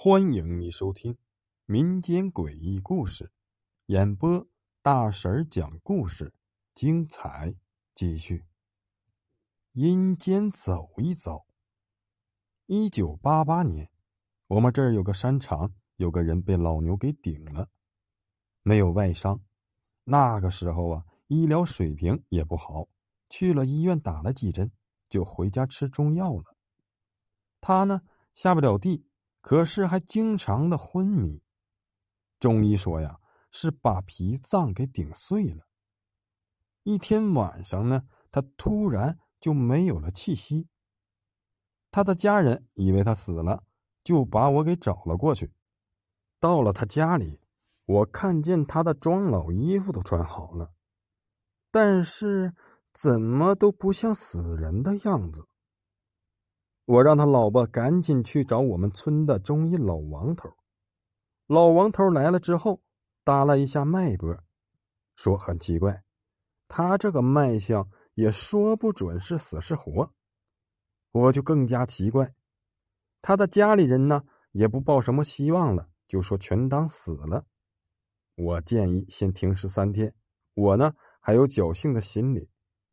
[0.00, 1.18] 欢迎你收听
[1.66, 3.32] 民间诡异故事，
[3.86, 4.46] 演播
[4.80, 6.32] 大婶讲故事，
[6.72, 7.56] 精彩
[7.96, 8.46] 继续。
[9.72, 11.46] 阴间走一走。
[12.66, 13.90] 一九八八年，
[14.46, 17.68] 我们这儿有个山场，有个人被老牛给顶了，
[18.62, 19.42] 没有外伤。
[20.04, 22.88] 那个时候啊，医疗水平也不好，
[23.28, 24.70] 去了医院打了几针，
[25.10, 26.56] 就回家吃中药了。
[27.60, 28.02] 他呢，
[28.32, 29.07] 下不了地。
[29.48, 31.42] 可是还经常的昏迷，
[32.38, 33.18] 中医说呀，
[33.50, 35.66] 是把脾脏给顶碎了。
[36.82, 40.68] 一天晚上呢，他突然就没有了气息。
[41.90, 43.64] 他的家人以为他死了，
[44.04, 45.50] 就把我给找了过去。
[46.38, 47.40] 到了他家里，
[47.86, 50.74] 我看见他的装老衣服都穿好了，
[51.70, 52.52] 但是
[52.92, 55.48] 怎么都不像死人的样子。
[56.88, 60.48] 我让他老婆赶紧去找我们村的中医老王头。
[61.46, 62.80] 老王头来了之后，
[63.24, 64.42] 搭了一下脉搏，
[65.14, 66.02] 说很奇怪，
[66.66, 70.14] 他这个脉象也说不准是死是活。
[71.12, 72.34] 我就更加奇怪，
[73.20, 77.44] 他的家里人呢也不抱什么希望了，就说全当死了。
[78.34, 80.14] 我建议先停尸三天，
[80.54, 82.48] 我呢还有侥幸的心理，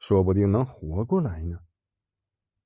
[0.00, 1.60] 说不定能活过来呢。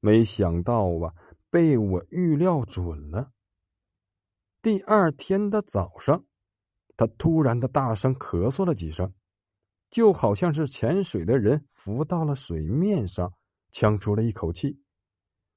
[0.01, 1.15] 没想到啊，
[1.51, 3.33] 被我预料准了。
[4.63, 6.25] 第二天的早上，
[6.97, 9.15] 他突然的大声咳嗽了几声，
[9.91, 13.33] 就好像是潜水的人浮到了水面上，
[13.73, 14.83] 呛出了一口气，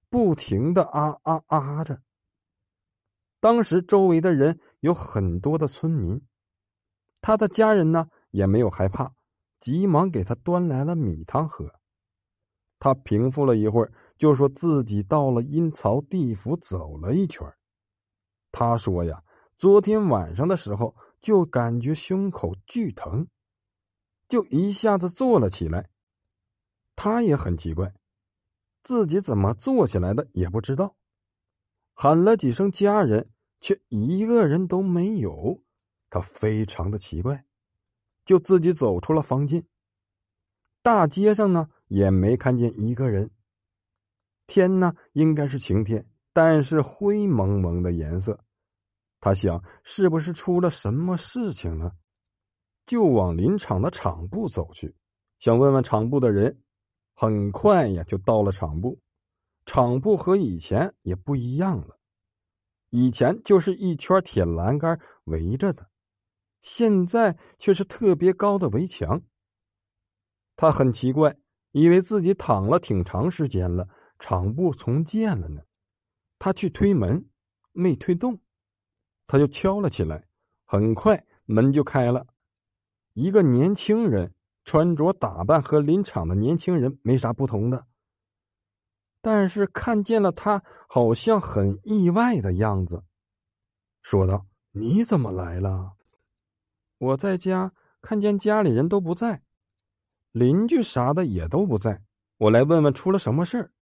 [0.10, 2.02] 不停的啊啊啊着。
[3.40, 6.22] 当时周围的人有很多的村民，
[7.20, 9.14] 他的家人呢也没有害怕，
[9.60, 11.74] 急忙给他端来了米汤喝。
[12.80, 17.46] 他平复了一会儿，就说自己到了阴曹地府走了一圈。
[18.52, 19.24] 他说呀，
[19.58, 23.28] 昨天晚上的时候就感觉胸口剧疼，
[24.28, 25.90] 就一下子坐了起来。
[26.96, 27.94] 他也很奇怪，
[28.84, 30.96] 自己怎么坐起来的也不知道。
[31.94, 33.30] 喊了几声家人，
[33.60, 35.62] 却一个人都没有。
[36.10, 37.46] 他非常的奇怪，
[38.26, 39.66] 就自己走出了房间。
[40.82, 41.70] 大街上呢。
[41.94, 43.30] 也没看见一个人。
[44.46, 48.40] 天呢，应该是晴天，但是灰蒙蒙的颜色。
[49.20, 51.96] 他想，是不是出了什么事情了？
[52.86, 54.96] 就往林场的场部走去，
[55.40, 56.62] 想问问场部的人。
[57.16, 59.00] 很快呀，就到了场部。
[59.66, 61.98] 场部和以前也不一样了，
[62.90, 65.90] 以前就是一圈铁栏杆围着的，
[66.62, 69.22] 现在却是特别高的围墙。
[70.56, 71.38] 他很奇怪。
[71.76, 73.88] 以为自己躺了挺长时间了，
[74.24, 75.64] 厂部重建了呢。
[76.40, 77.30] 他去推门，
[77.74, 78.40] 没推动，
[79.28, 80.30] 他就敲了起来。
[80.64, 82.28] 很快门就开了，
[83.12, 87.86] 一个年轻人，穿着打扮和林场的年轻人没啥不同的，
[89.22, 93.04] 但是看见了他，好像很意外的样子，
[94.02, 95.98] 说道：“你怎么来了？
[96.98, 99.44] 我在家，看见家里人都不在。”
[100.32, 102.04] 邻居啥的也都不在，
[102.38, 103.74] 我来问问出了什么事儿。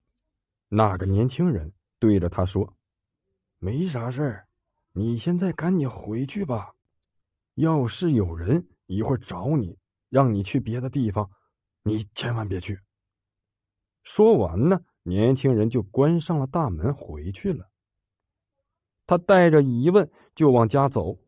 [0.73, 2.77] 那个年轻人对着他说
[3.59, 4.49] ：“没啥事儿，
[4.93, 6.75] 你现在赶紧回去吧。
[7.55, 9.77] 要是有人一会儿找你，
[10.09, 11.29] 让你去别的地方，
[11.83, 12.79] 你千万别去。”
[14.05, 17.69] 说完呢，年轻人就关上了大门回去了。
[19.09, 21.19] 他带着疑问就往家走，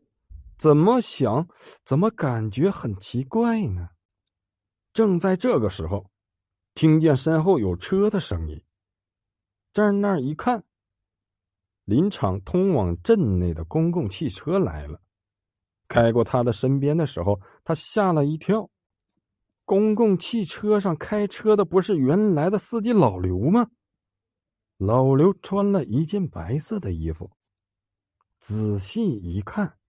[0.57, 1.49] 怎么想，
[1.83, 3.89] 怎么感觉很奇怪呢？
[4.93, 6.09] 正在这个时候，
[6.73, 8.63] 听见身后有车的声音。
[9.73, 10.63] 站那儿一看，
[11.83, 15.01] 林场通往镇内的公共汽车来了。
[15.87, 18.69] 开过他的身边的时候，他吓了一跳。
[19.65, 23.71] 公共汽车上开车的不是原来的司机老刘吗？
[24.77, 27.31] 老刘穿了一件白色的衣服。
[28.37, 29.79] 仔细一看，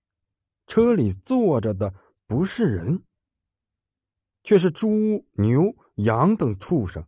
[0.67, 1.93] 车里坐着的
[2.27, 3.03] 不是人。
[4.45, 7.07] 却是猪、牛、羊等畜生，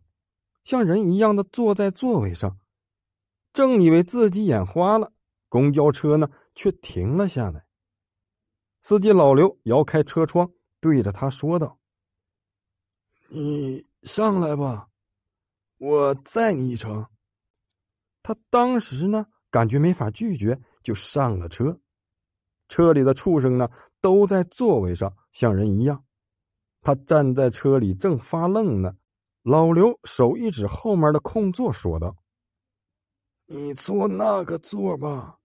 [0.63, 2.59] 像人一样的坐在座位上。
[3.57, 5.11] 正以为自己眼花了，
[5.49, 7.65] 公交车呢却停了下来。
[8.81, 11.79] 司机老刘摇开车窗，对着他说道
[13.33, 14.89] ：“你上来吧，
[15.79, 17.07] 我载你一程。”
[18.21, 21.81] 他当时呢感觉没法拒绝，就上了车。
[22.67, 23.67] 车里的畜生呢
[23.99, 26.05] 都在座位上，像人一样。
[26.81, 28.97] 他站在车里正发愣呢，
[29.41, 32.15] 老刘手一指后面的空座，说道
[33.47, 35.39] ：“你坐那个座吧。”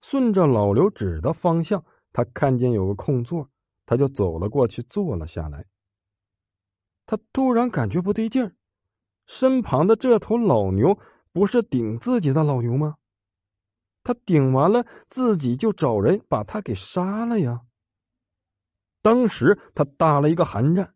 [0.00, 3.50] 顺着老刘指的方向，他看见有个空座，
[3.84, 5.66] 他就走了过去，坐了下来。
[7.04, 8.54] 他突然感觉不对劲儿，
[9.26, 10.98] 身旁的这头老牛
[11.32, 12.96] 不是顶自己的老牛吗？
[14.04, 17.62] 他顶完了，自己就找人把他给杀了呀。
[19.02, 20.94] 当时他打了一个寒战，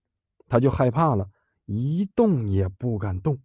[0.49, 1.31] 他就害怕了，
[1.65, 3.41] 一动也不敢动。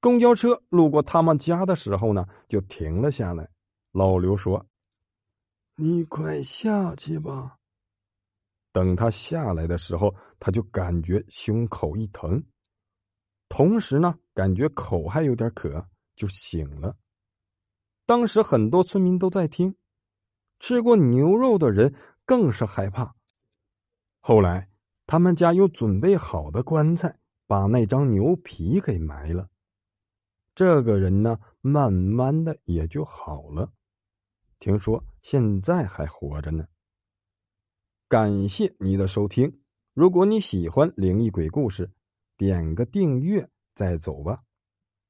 [0.00, 3.48] 公交车路过他们家的时候呢，就停了下来。
[3.92, 4.66] 老刘说
[5.76, 7.58] ：“你快下去吧。”
[8.72, 12.42] 等他下来的时候，他就感觉胸口一疼，
[13.48, 15.84] 同时呢，感觉口还有点渴，
[16.16, 16.96] 就醒了。
[18.06, 19.74] 当时很多村民都在听，
[20.60, 21.94] 吃过牛肉的人
[22.24, 23.14] 更是害怕。
[24.20, 24.70] 后来，
[25.06, 29.48] 他们家有准备好的棺材，把那张牛皮给埋了。
[30.60, 33.72] 这个人呢，慢慢的也就好了。
[34.58, 36.66] 听说现在还活着呢。
[38.06, 39.62] 感谢你的收听，
[39.94, 41.90] 如果你喜欢灵异鬼故事，
[42.36, 44.42] 点个订阅再走吧。